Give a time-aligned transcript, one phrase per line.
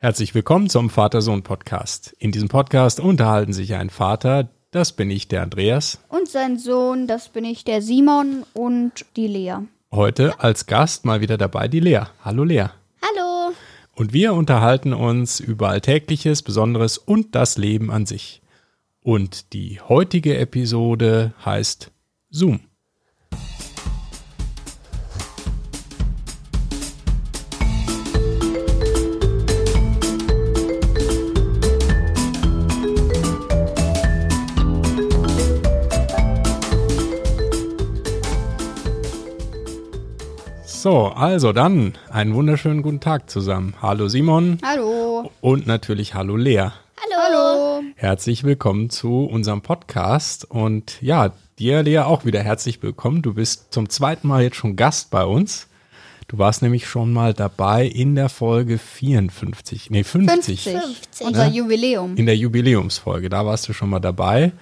[0.00, 2.14] Herzlich willkommen zum Vater-Sohn-Podcast.
[2.20, 5.98] In diesem Podcast unterhalten sich ein Vater, das bin ich, der Andreas.
[6.08, 9.56] Und sein Sohn, das bin ich, der Simon und die Lea.
[9.90, 12.02] Heute als Gast mal wieder dabei die Lea.
[12.24, 12.66] Hallo Lea.
[13.02, 13.52] Hallo.
[13.96, 18.40] Und wir unterhalten uns über Alltägliches, Besonderes und das Leben an sich.
[19.02, 21.90] Und die heutige Episode heißt
[22.30, 22.60] Zoom.
[40.78, 43.74] So, also dann einen wunderschönen guten Tag zusammen.
[43.82, 44.58] Hallo Simon.
[44.64, 45.28] Hallo.
[45.40, 46.58] Und natürlich hallo Lea.
[46.60, 47.16] Hallo.
[47.16, 47.82] Hallo.
[47.96, 50.48] Herzlich willkommen zu unserem Podcast.
[50.48, 53.22] Und ja, dir, Lea, auch wieder herzlich willkommen.
[53.22, 55.66] Du bist zum zweiten Mal jetzt schon Gast bei uns.
[56.28, 60.62] Du warst nämlich schon mal dabei in der Folge 54, nee 50.
[60.62, 60.80] 50.
[60.80, 61.26] 50.
[61.26, 62.16] Unser Jubiläum.
[62.16, 64.52] In der Jubiläumsfolge, da warst du schon mal dabei.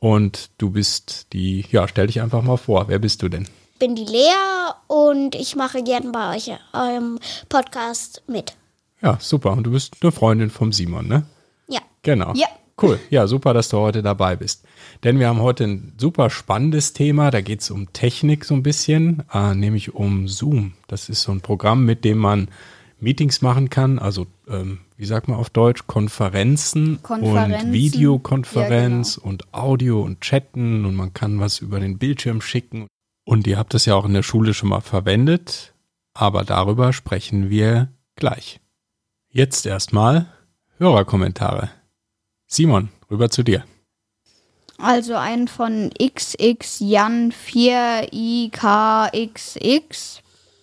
[0.00, 2.88] Und du bist die, ja, stell dich einfach mal vor.
[2.88, 3.48] Wer bist du denn?
[3.72, 8.54] Ich bin die Lea und ich mache gern bei euch eurem Podcast mit.
[9.00, 9.52] Ja, super.
[9.52, 11.26] Und du bist eine Freundin vom Simon, ne?
[11.68, 11.80] Ja.
[12.02, 12.32] Genau.
[12.34, 12.46] Ja.
[12.80, 12.98] Cool.
[13.10, 14.64] Ja, super, dass du heute dabei bist.
[15.04, 17.30] Denn wir haben heute ein super spannendes Thema.
[17.30, 20.74] Da geht es um Technik so ein bisschen, äh, nämlich um Zoom.
[20.86, 22.48] Das ist so ein Programm, mit dem man
[23.02, 27.66] Meetings machen kann, also ähm, wie sagt man auf Deutsch, Konferenzen, Konferenzen.
[27.66, 32.86] und Videokonferenz Ja, und Audio und Chatten und man kann was über den Bildschirm schicken.
[33.24, 35.74] Und ihr habt das ja auch in der Schule schon mal verwendet,
[36.14, 38.60] aber darüber sprechen wir gleich.
[39.28, 40.26] Jetzt erstmal
[40.78, 41.70] Hörerkommentare.
[42.46, 43.64] Simon, rüber zu dir.
[44.78, 48.52] Also ein von XX Jan 4IKXX.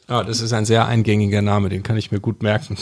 [0.07, 2.77] Ah, das ist ein sehr eingängiger Name, den kann ich mir gut merken.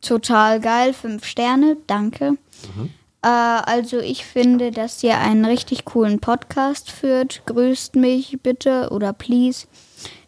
[0.00, 2.36] Total geil, fünf Sterne, danke.
[2.62, 2.88] Äh,
[3.28, 7.42] also ich finde, dass ihr einen richtig coolen Podcast führt.
[7.46, 9.66] Grüßt mich bitte oder please.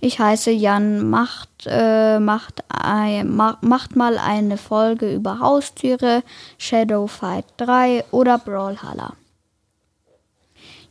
[0.01, 6.23] Ich heiße Jan, macht, äh, macht, ein, ma, macht mal eine Folge über Haustiere,
[6.59, 9.15] Shadow Fight 3 oder Brawlhalla.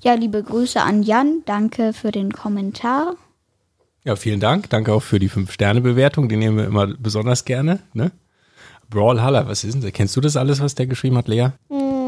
[0.01, 3.15] Ja, liebe Grüße an Jan, danke für den Kommentar.
[4.03, 4.69] Ja, vielen Dank.
[4.71, 6.27] Danke auch für die 5-Sterne-Bewertung.
[6.27, 7.79] Die nehmen wir immer besonders gerne.
[7.93, 8.11] Ne?
[8.89, 9.91] Brawlhalla, was ist denn das?
[9.93, 11.49] Kennst du das alles, was der geschrieben hat, Lea?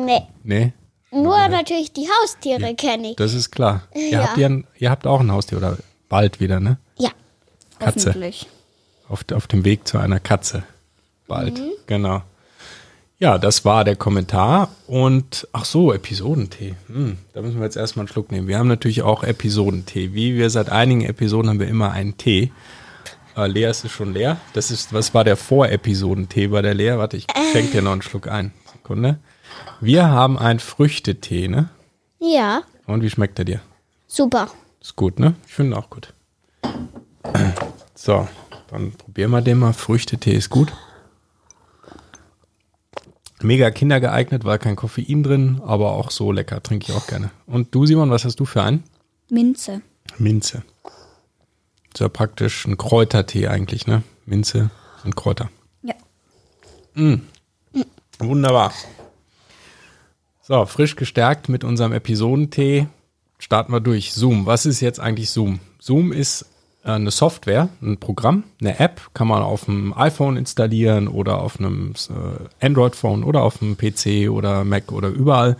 [0.05, 0.21] Nee.
[0.43, 0.73] Nee,
[1.11, 3.15] Nur natürlich die Haustiere kenne ich.
[3.15, 3.83] das ist klar.
[3.93, 4.23] Ihr, Ja.
[4.27, 5.77] habt ja ein, ihr habt auch ein Haustier oder
[6.09, 6.77] bald wieder, ne?
[6.97, 7.09] Ja.
[7.79, 8.13] Katze.
[9.09, 10.63] Auf, auf dem Weg zu einer Katze.
[11.27, 11.61] Bald.
[11.87, 12.21] Genau.
[13.19, 14.69] Ja, das war der Kommentar.
[14.87, 16.75] Und ach so, Episodentee.
[16.87, 18.47] Hm, da müssen wir jetzt erstmal einen Schluck nehmen.
[18.47, 20.13] Wir haben natürlich auch Episodentee.
[20.13, 22.51] Wie wir seit einigen Episoden haben wir immer einen Tee.
[23.37, 24.37] Äh, Lea ist es schon leer.
[24.53, 26.97] Das ist, was war der Vorepisodentee bei der Lea?
[26.97, 28.51] Warte, ich schenke dir noch einen Schluck ein.
[28.73, 29.19] Sekunde.
[29.81, 31.69] Wir haben einen Früchtetee, ne?
[32.19, 32.63] Ja.
[32.85, 33.61] Und wie schmeckt er dir?
[34.07, 34.49] Super.
[34.79, 35.35] Ist gut, ne?
[35.47, 36.13] Ich finde auch gut.
[37.95, 38.27] So,
[38.69, 39.71] dann probieren wir den mal.
[39.71, 40.73] Früchtetee ist gut.
[43.41, 47.31] Mega kindergeeignet, war kein Koffein drin, aber auch so lecker, trinke ich auch gerne.
[47.45, 48.83] Und du, Simon, was hast du für einen?
[49.29, 49.81] Minze.
[50.17, 50.63] Minze.
[51.93, 54.03] Ist ja praktisch ein Kräutertee eigentlich, ne?
[54.25, 54.69] Minze
[55.01, 55.49] sind Kräuter.
[55.83, 55.95] Ja.
[58.19, 58.73] Wunderbar.
[60.45, 62.87] So, frisch gestärkt mit unserem Episodentee
[63.39, 64.11] starten wir durch.
[64.11, 64.45] Zoom.
[64.45, 65.61] Was ist jetzt eigentlich Zoom?
[65.79, 66.45] Zoom ist
[66.83, 71.59] äh, eine Software, ein Programm, eine App, kann man auf dem iPhone installieren oder auf
[71.61, 75.55] einem äh, Android-Phone oder auf dem PC oder Mac oder überall.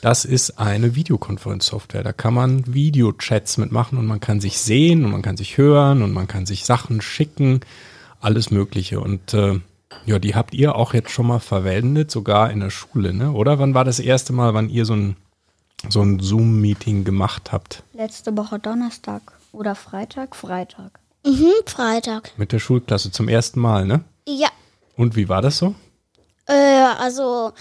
[0.00, 2.02] Das ist eine Videokonferenzsoftware.
[2.02, 6.02] Da kann man Videochats mitmachen und man kann sich sehen und man kann sich hören
[6.02, 7.60] und man kann sich Sachen schicken,
[8.20, 8.98] alles Mögliche.
[8.98, 9.60] Und äh,
[10.04, 13.32] ja, die habt ihr auch jetzt schon mal verwendet, sogar in der Schule, ne?
[13.32, 15.16] Oder wann war das erste Mal, wann ihr so ein,
[15.88, 19.22] so ein Zoom-Meeting gemacht habt Letzte Woche Donnerstag
[19.52, 20.36] oder Freitag?
[20.36, 20.98] Freitag.
[21.24, 22.32] Mhm, Freitag.
[22.36, 24.02] mit der Schulklasse zum ersten Mal, ne?
[24.26, 24.48] Ja.
[24.96, 25.74] Und wie war das so?
[26.46, 27.52] Äh, also,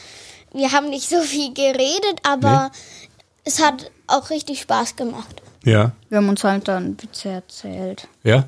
[0.53, 2.71] wir haben nicht so viel geredet, aber
[3.43, 5.41] es hat auch richtig Spaß gemacht.
[5.63, 5.91] Ja.
[6.09, 8.07] Wir haben uns halt dann Witze erzählt.
[8.23, 8.45] Ja?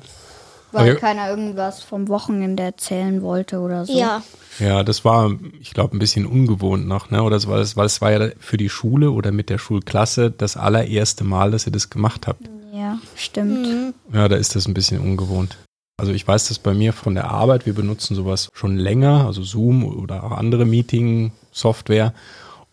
[0.72, 1.00] Weil Okay.
[1.00, 3.98] keiner irgendwas vom Wochenende erzählen wollte oder so.
[3.98, 4.22] Ja.
[4.58, 7.22] Ja, das war, ich glaube, ein bisschen ungewohnt noch, ne?
[7.22, 10.30] Oder es war, das, weil es war ja für die Schule oder mit der Schulklasse
[10.30, 12.42] das allererste Mal, dass ihr das gemacht habt.
[12.72, 13.94] Ja, stimmt.
[14.12, 15.56] Ja, da ist das ein bisschen ungewohnt.
[15.96, 19.42] Also ich weiß das bei mir von der Arbeit, wir benutzen sowas schon länger, also
[19.42, 22.14] Zoom oder auch andere Meeting-Software.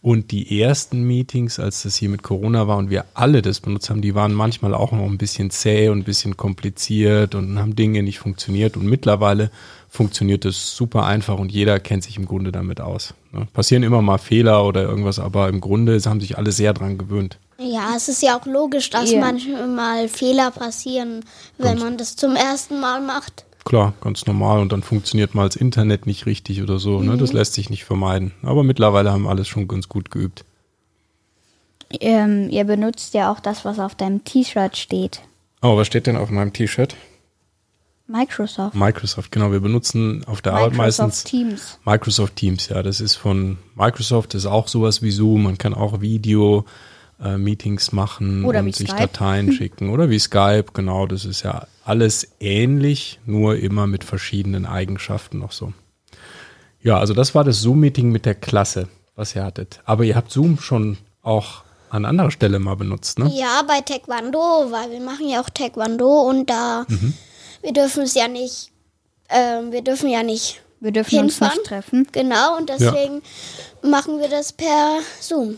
[0.01, 3.89] Und die ersten Meetings, als das hier mit Corona war und wir alle das benutzt
[3.89, 7.75] haben, die waren manchmal auch noch ein bisschen zäh und ein bisschen kompliziert und haben
[7.75, 8.77] Dinge nicht funktioniert.
[8.77, 9.49] Und mittlerweile
[9.89, 13.15] funktioniert es super einfach und jeder kennt sich im Grunde damit aus.
[13.31, 13.47] Ne?
[13.53, 17.39] Passieren immer mal Fehler oder irgendwas, aber im Grunde haben sich alle sehr dran gewöhnt.
[17.59, 19.19] Ja, es ist ja auch logisch, dass Ja.
[19.19, 21.25] manchmal Fehler passieren,
[21.57, 23.45] wenn man das zum ersten Mal macht.
[23.67, 27.01] Klar, ganz normal und dann funktioniert mal das Internet nicht richtig oder so.
[27.01, 27.17] Ne?
[27.17, 28.31] Das lässt sich nicht vermeiden.
[28.41, 30.45] Aber mittlerweile haben alles schon ganz gut geübt.
[31.99, 35.21] Ähm, ihr benutzt ja auch das, was auf deinem T-Shirt steht.
[35.61, 36.95] Oh, was steht denn auf meinem T-Shirt?
[38.07, 38.73] Microsoft.
[38.73, 39.51] Microsoft, genau.
[39.51, 41.77] Wir benutzen auf der Arbeit meistens Teams.
[41.83, 42.81] Microsoft Teams, ja.
[42.81, 45.43] Das ist von Microsoft, das ist auch sowas wie Zoom.
[45.43, 45.99] Man kann auch
[47.19, 49.01] Video-Meetings machen Oder und sich Skype.
[49.07, 49.89] Dateien schicken.
[49.89, 51.07] Oder wie Skype, genau.
[51.07, 55.73] Das ist ja alles ähnlich, nur immer mit verschiedenen Eigenschaften noch so.
[56.81, 59.81] Ja, also das war das Zoom-Meeting mit der Klasse, was ihr hattet.
[59.85, 63.31] Aber ihr habt Zoom schon auch an anderer Stelle mal benutzt, ne?
[63.33, 66.85] Ja, bei Taekwondo, weil wir machen ja auch Taekwondo und da
[67.61, 68.71] wir dürfen es ja nicht,
[69.29, 71.57] ähm, wir dürfen ja nicht Wir dürfen uns hinfahren.
[71.57, 72.07] nicht treffen.
[72.11, 73.21] Genau, und deswegen
[73.81, 75.57] machen wir das per Zoom.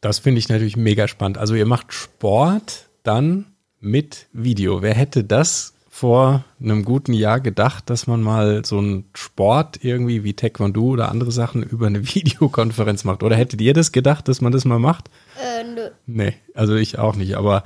[0.00, 1.38] Das finde ich natürlich mega spannend.
[1.38, 3.46] Also ihr macht Sport dann
[3.80, 4.82] mit Video.
[4.82, 10.24] Wer hätte das vor einem guten Jahr gedacht, dass man mal so einen Sport irgendwie
[10.24, 13.22] wie Taekwondo oder andere Sachen über eine Videokonferenz macht?
[13.22, 15.08] Oder hättet ihr das gedacht, dass man das mal macht?
[15.42, 15.88] Äh, nö.
[16.06, 17.36] Nee, also ich auch nicht.
[17.36, 17.62] Aber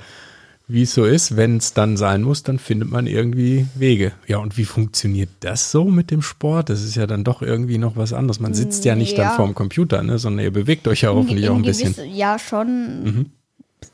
[0.67, 4.13] wie es so ist, wenn es dann sein muss, dann findet man irgendwie Wege.
[4.27, 6.69] Ja, und wie funktioniert das so mit dem Sport?
[6.69, 8.39] Das ist ja dann doch irgendwie noch was anderes.
[8.39, 9.25] Man sitzt ja nicht Ja.
[9.29, 11.93] dann vorm Computer, ne, sondern ihr bewegt euch ja hoffentlich auch ein bisschen.
[11.93, 13.31] gewisse- Ja, schon.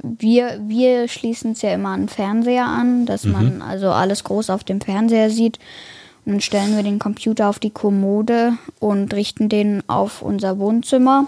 [0.04, 4.50] Wir, wir schließen es ja immer an den Fernseher an, dass man also alles groß
[4.50, 5.58] auf dem Fernseher sieht.
[6.26, 11.26] Und dann stellen wir den Computer auf die Kommode und richten den auf unser Wohnzimmer.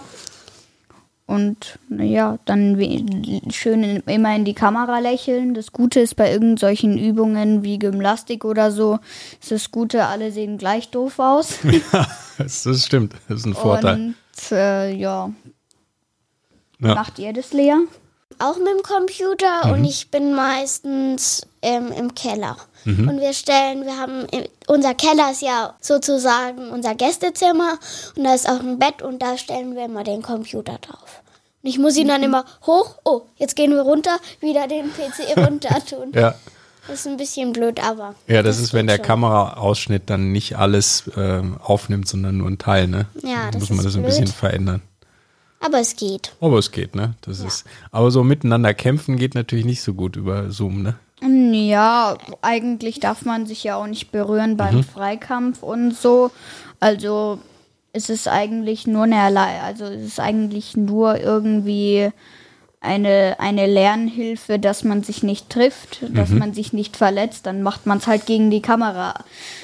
[1.30, 3.06] Und ja, dann we-
[3.52, 5.54] schön in, immer in die Kamera lächeln.
[5.54, 8.98] Das Gute ist bei irgendwelchen Übungen wie Gymnastik oder so,
[9.40, 11.60] ist das Gute, alle sehen gleich doof aus.
[12.40, 13.96] Das, das stimmt, das ist ein Vorteil.
[13.96, 14.16] Und
[14.54, 15.30] äh, ja,
[16.80, 16.96] Ja.
[16.96, 17.74] macht ihr das, Lea?
[18.40, 19.72] Auch mit dem Computer Mhm.
[19.74, 22.56] und ich bin meistens ähm, im Keller.
[22.86, 23.10] Mhm.
[23.10, 24.26] Und wir stellen, wir haben,
[24.68, 27.78] unser Keller ist ja sozusagen unser Gästezimmer
[28.16, 31.19] und da ist auch ein Bett und da stellen wir immer den Computer drauf.
[31.62, 35.38] Und ich muss ihn dann immer hoch, oh, jetzt gehen wir runter, wieder den PC
[35.38, 36.12] runter tun.
[36.14, 36.36] Ja.
[36.88, 38.16] Das ist ein bisschen blöd, aber.
[38.28, 39.06] ja, das ist, wenn der schon.
[39.06, 43.06] Kameraausschnitt dann nicht alles ähm, aufnimmt, sondern nur ein Teil, ne?
[43.22, 44.12] Ja, Dann das muss man ist das ein blöd.
[44.12, 44.82] bisschen verändern.
[45.60, 46.32] Aber es geht.
[46.42, 47.14] Aber es geht, ne?
[47.22, 47.66] Das ist.
[47.92, 50.96] Aber so miteinander kämpfen geht natürlich nicht so gut über Zoom, ne?
[51.22, 54.84] Ja, eigentlich darf man sich ja auch nicht berühren beim Mhm.
[54.86, 56.32] Freikampf und so.
[56.80, 57.40] Also
[57.94, 62.12] es ist eigentlich nur eine Erle also es ist eigentlich nur irgendwie
[62.82, 66.38] eine, eine Lernhilfe, dass man sich nicht trifft, dass Mhm.
[66.38, 69.16] man sich nicht verletzt, dann macht man es halt gegen die Kamera.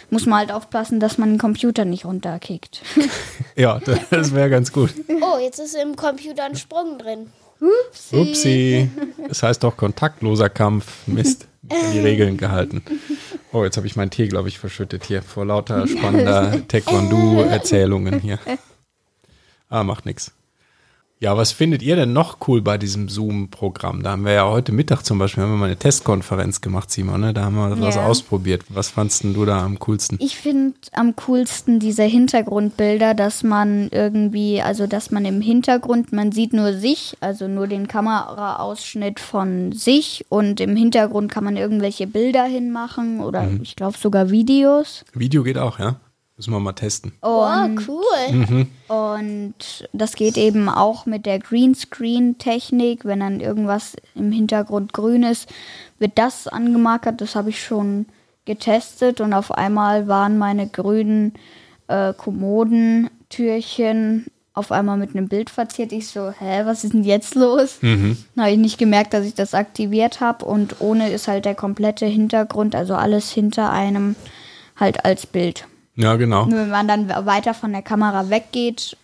[0.10, 2.81] Muss man halt aufpassen, dass man den Computer nicht runterkickt.
[3.56, 3.80] Ja,
[4.10, 4.94] das wäre ganz gut.
[5.22, 7.27] Oh, jetzt ist im Computer ein Sprung drin.
[8.11, 8.89] Upsi.
[9.27, 11.07] Das heißt doch kontaktloser Kampf.
[11.07, 11.47] Mist.
[11.93, 12.83] Die Regeln gehalten.
[13.51, 18.37] Oh, jetzt habe ich meinen Tee, glaube ich, verschüttet hier vor lauter spannender Taekwondo-Erzählungen hier.
[19.69, 20.31] Ah, macht nix.
[21.21, 24.03] Ja, was findet ihr denn noch cool bei diesem Zoom-Programm?
[24.03, 27.21] Da haben wir ja heute Mittag zum Beispiel haben wir mal eine Testkonferenz gemacht, Simon.
[27.21, 27.33] Ne?
[27.33, 28.63] Da haben wir was ausprobiert.
[28.67, 30.17] Was fandst denn du da am coolsten?
[30.19, 36.34] Ich finde am coolsten diese Hintergrundbilder, dass man irgendwie, also dass man im Hintergrund, man
[36.34, 42.07] sieht nur sich, also nur den Kameraausschnitt von sich und im Hintergrund kann man irgendwelche
[42.07, 45.05] Bilder hinmachen oder ich glaube sogar Videos.
[45.13, 45.95] Video geht auch, ja?
[46.38, 47.13] Müssen wir mal testen.
[47.22, 47.48] Oh,
[47.88, 48.68] cool.
[48.89, 53.06] Und das geht eben auch mit der Greenscreen-Technik.
[53.06, 55.48] Wenn dann irgendwas im Hintergrund grün ist,
[55.98, 57.22] wird das angemarkert.
[57.22, 58.08] Das habe ich schon
[58.44, 61.36] getestet und auf einmal waren meine grünen
[61.88, 65.92] äh, Kommodentürchen auf einmal mit einem Bild verziert.
[65.92, 67.77] Ich so, hä, was ist denn jetzt los?
[68.36, 71.56] Dann habe ich nicht gemerkt, dass ich das aktiviert habe und ohne ist halt der
[71.56, 74.15] komplette Hintergrund, also alles hinter einem
[74.77, 75.68] halt als Bild.
[75.95, 76.45] Ja, genau.
[76.45, 78.97] Nur wenn man dann weiter von der Kamera weggeht,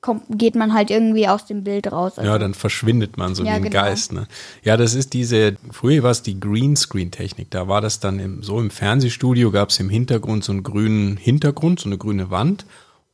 [0.00, 2.18] kommt, geht man halt irgendwie aus dem Bild raus.
[2.18, 3.74] Also Ja, dann verschwindet man so Ja, wie ein genau.
[3.82, 4.12] Geist.
[4.12, 4.26] Ne?
[4.62, 7.50] Ja, das ist diese, früher war es die Greenscreen-Technik.
[7.50, 11.16] Da war das dann im, so im Fernsehstudio, gab es im Hintergrund so einen grünen
[11.16, 12.66] Hintergrund, so eine grüne Wand.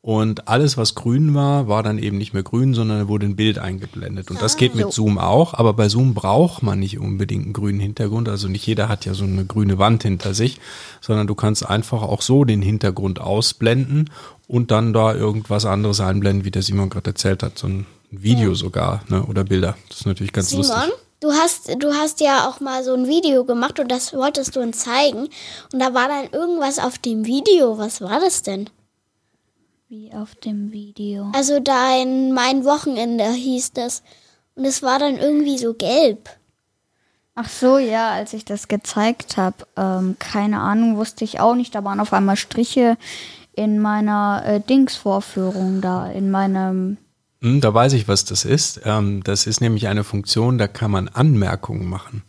[0.04, 3.60] Und alles, was grün war, war dann eben nicht mehr grün, sondern wurde ein Bild
[3.60, 4.32] eingeblendet.
[4.32, 7.78] Und das geht mit Zoom auch, aber bei Zoom braucht man nicht unbedingt einen grünen
[7.78, 8.28] Hintergrund.
[8.28, 10.60] Also nicht jeder hat ja so eine grüne Wand hinter sich,
[11.00, 14.10] sondern du kannst einfach auch so den Hintergrund ausblenden
[14.48, 17.56] und dann da irgendwas anderes einblenden, wie der Simon gerade erzählt hat.
[17.56, 19.24] So ein Video sogar, ne?
[19.24, 19.76] Oder Bilder.
[19.88, 20.92] Das ist natürlich ganz Simon, lustig.
[21.20, 24.60] du hast, du hast ja auch mal so ein Video gemacht und das wolltest du
[24.60, 25.28] uns zeigen.
[25.72, 27.78] Und da war dann irgendwas auf dem Video.
[27.78, 28.68] Was war das denn?
[29.92, 31.30] Wie auf dem Video.
[31.34, 34.02] Also dein Mein Wochenende hieß das.
[34.54, 36.30] Und es war dann irgendwie so gelb.
[37.34, 41.74] Ach so, ja, als ich das gezeigt habe, ähm, keine Ahnung, wusste ich auch nicht.
[41.74, 42.96] Da waren auf einmal Striche
[43.52, 46.96] in meiner äh, Dings-Vorführung da, in meinem.
[47.42, 48.80] Hm, da weiß ich, was das ist.
[48.86, 52.22] Ähm, das ist nämlich eine Funktion, da kann man Anmerkungen machen.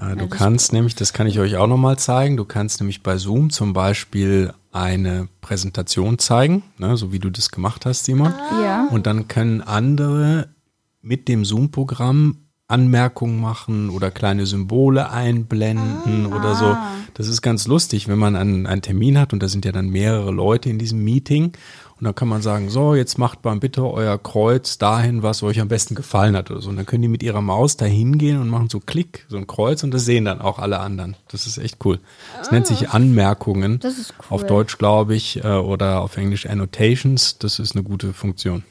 [0.00, 3.16] Äh, du kannst nämlich, das kann ich euch auch nochmal zeigen, du kannst nämlich bei
[3.16, 8.32] Zoom zum Beispiel eine Präsentation zeigen, ne, so wie du das gemacht hast, Simon.
[8.62, 8.88] Ja.
[8.90, 10.54] Und dann können andere
[11.02, 16.76] mit dem Zoom-Programm Anmerkungen machen oder kleine Symbole einblenden oder so.
[17.14, 19.88] Das ist ganz lustig, wenn man einen, einen Termin hat und da sind ja dann
[19.88, 21.52] mehrere Leute in diesem Meeting
[22.00, 25.60] und dann kann man sagen, so, jetzt macht mal bitte euer Kreuz dahin, was euch
[25.60, 26.70] am besten gefallen hat oder so.
[26.70, 29.46] Und dann können die mit ihrer Maus da hingehen und machen so Klick, so ein
[29.46, 31.14] Kreuz und das sehen dann auch alle anderen.
[31.28, 32.00] Das ist echt cool.
[32.38, 33.80] Das nennt sich Anmerkungen.
[33.80, 34.26] Das ist cool.
[34.30, 37.36] Auf Deutsch, glaube ich, äh, oder auf Englisch Annotations.
[37.36, 38.64] Das ist eine gute Funktion.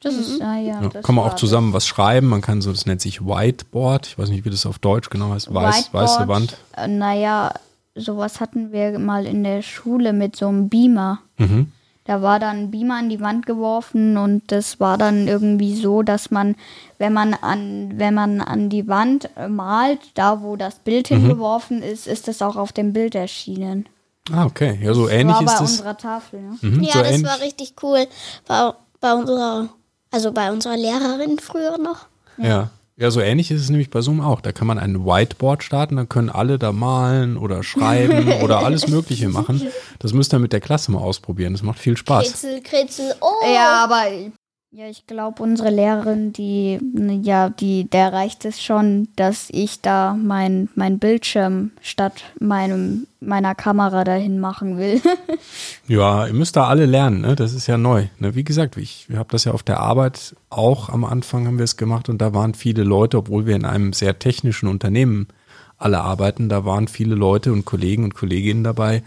[0.00, 0.82] Das ist, ah, ja.
[0.82, 2.26] Ja, das kann man auch zusammen was schreiben.
[2.28, 4.06] Man kann so, das nennt sich Whiteboard.
[4.08, 5.46] Ich weiß nicht, wie das auf Deutsch genau heißt.
[5.48, 5.54] das.
[5.54, 6.56] Weiß, weiße Wand.
[6.76, 7.52] Äh, naja,
[7.94, 11.18] sowas hatten wir mal in der Schule mit so einem Beamer.
[11.38, 11.72] Mhm.
[12.04, 16.02] Da war dann ein Beamer an die Wand geworfen und das war dann irgendwie so,
[16.02, 16.54] dass man,
[16.98, 21.16] wenn man an, wenn man an die Wand äh, malt, da wo das Bild Mhm.
[21.16, 23.88] hingeworfen ist, ist es auch auf dem Bild erschienen.
[24.30, 24.78] Ah, okay.
[24.82, 25.70] Ja, so ähnlich war ist bei es.
[25.72, 26.40] unserer Tafel.
[26.42, 26.58] Ne?
[26.60, 27.26] Mhm, Ja, so das ähnlich.
[27.26, 28.06] war richtig cool.
[28.46, 29.68] Bei, bei unserer,
[30.10, 32.06] also bei unserer Lehrerin früher noch.
[32.38, 32.70] Ja.
[32.96, 34.40] ja, so ähnlich ist es nämlich bei Zoom auch.
[34.40, 38.88] Da kann man ein Whiteboard starten, dann können alle da malen oder schreiben oder alles
[38.88, 39.62] Mögliche machen.
[39.98, 41.52] Das müsst ihr mit der Klasse mal ausprobieren.
[41.52, 42.24] Das macht viel Spaß.
[42.24, 43.46] Kritzel, Kritzel, oh.
[43.54, 44.04] Ja, aber
[44.72, 46.78] ja, ich glaube, unsere Lehrerin, die,
[47.22, 53.54] ja, die, der reicht es schon, dass ich da mein, mein Bildschirm statt meinem, meiner
[53.54, 55.00] Kamera dahin machen will.
[55.88, 57.36] Ja, ihr müsst da alle lernen, ne?
[57.36, 58.06] Das ist ja neu.
[58.18, 58.34] Ne?
[58.34, 61.76] Wie gesagt, ich habe das ja auf der Arbeit auch am Anfang haben wir es
[61.76, 65.28] gemacht und da waren viele Leute, obwohl wir in einem sehr technischen Unternehmen
[65.78, 69.04] alle arbeiten, da waren viele Leute und Kollegen und Kolleginnen dabei,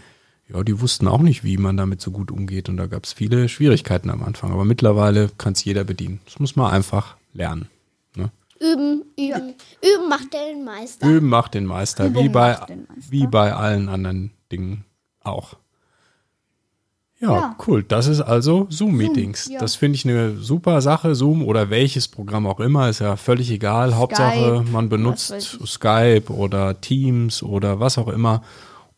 [0.52, 3.12] ja, die wussten auch nicht, wie man damit so gut umgeht und da gab es
[3.12, 4.52] viele Schwierigkeiten am Anfang.
[4.52, 6.20] Aber mittlerweile kann es jeder bedienen.
[6.24, 7.68] Das muss man einfach lernen.
[8.16, 8.30] Ne?
[8.58, 9.54] Üben, üben.
[9.82, 11.06] Üben macht den Meister.
[11.08, 13.10] Üben macht den Meister, wie bei, macht den Meister.
[13.12, 14.84] wie bei allen anderen Dingen
[15.22, 15.54] auch.
[17.20, 17.56] Ja, Ja.
[17.66, 17.82] cool.
[17.82, 19.44] Das ist also Zoom-Meetings.
[19.44, 19.60] Zoom, ja.
[19.60, 21.14] Das finde ich eine super Sache.
[21.14, 23.94] Zoom oder welches Programm auch immer, ist ja völlig egal.
[23.94, 25.34] Hauptsache, man benutzt
[25.66, 28.42] Skype oder Teams oder was auch immer.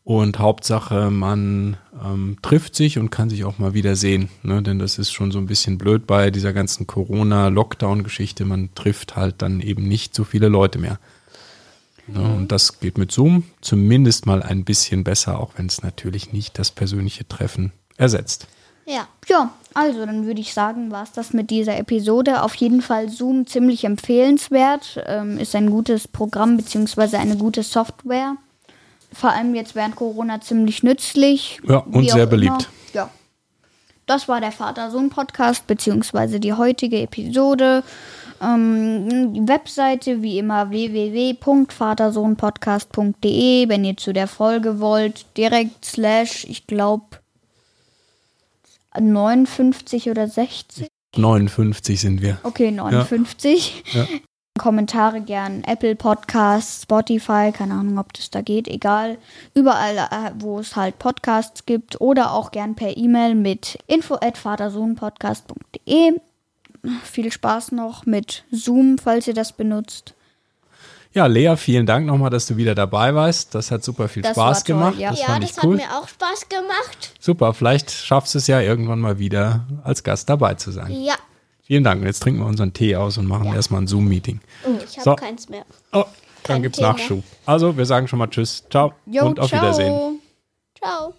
[0.05, 4.31] Und Hauptsache, man ähm, trifft sich und kann sich auch mal wieder sehen.
[4.43, 4.61] Ne?
[4.63, 8.45] Denn das ist schon so ein bisschen blöd bei dieser ganzen Corona-Lockdown-Geschichte.
[8.45, 10.99] Man trifft halt dann eben nicht so viele Leute mehr.
[12.09, 12.21] Ne?
[12.21, 16.59] Und das geht mit Zoom zumindest mal ein bisschen besser, auch wenn es natürlich nicht
[16.59, 18.49] das persönliche Treffen ersetzt.
[18.87, 19.07] Ja.
[19.29, 22.43] Ja, also dann würde ich sagen, war es das mit dieser Episode.
[22.43, 25.01] Auf jeden Fall Zoom ziemlich empfehlenswert.
[25.07, 27.19] Ähm, ist ein gutes Programm bzw.
[27.19, 28.37] eine gute Software.
[29.13, 31.61] Vor allem jetzt während Corona ziemlich nützlich.
[31.67, 32.69] Ja, und sehr beliebt.
[32.93, 33.05] Immer.
[33.05, 33.11] Ja.
[34.07, 36.39] Das war der Vater-Sohn-Podcast bzw.
[36.39, 37.83] die heutige Episode.
[38.43, 43.69] Ähm, die Webseite wie immer www.vatersohnpodcast.de.
[43.69, 47.05] Wenn ihr zu der Folge wollt, direkt slash, ich glaube
[48.99, 50.89] 59 oder 60.
[51.17, 52.39] 59 sind wir.
[52.43, 53.85] Okay, 59.
[53.93, 54.07] Ja.
[54.59, 59.17] Kommentare gern Apple Podcasts, Spotify, keine Ahnung, ob das da geht, egal.
[59.55, 64.37] Überall, äh, wo es halt Podcasts gibt oder auch gern per E-Mail mit info at
[64.37, 66.21] vatersohnpodcast.de.
[67.05, 70.15] Viel Spaß noch mit Zoom, falls ihr das benutzt.
[71.15, 73.55] Ja, Lea, vielen Dank nochmal, dass du wieder dabei warst.
[73.55, 74.99] Das hat super viel Das Spaß toll, gemacht.
[74.99, 75.11] ja.
[75.11, 75.77] Das ja, das hat cool.
[75.77, 77.15] mir auch Spaß gemacht.
[77.21, 80.91] Super, vielleicht schaffst du es ja irgendwann mal wieder als Gast dabei zu sein.
[80.91, 81.15] Ja.
[81.63, 82.01] Vielen Dank.
[82.01, 84.41] Und jetzt trinken wir unseren Tee aus und machen erstmal ein Zoom-Meeting.
[84.65, 85.17] Oh, ich habe So.
[85.17, 85.65] keins mehr.
[85.93, 86.11] Oh, dann
[86.43, 86.81] Kein gibt's.
[86.81, 87.23] Nachschub.
[87.47, 88.65] Also, wir sagen schon mal Tschüss.
[88.69, 89.63] Ciao Jo, und auf ciao.
[89.63, 90.21] Wiedersehen.
[90.77, 91.15] Ciao.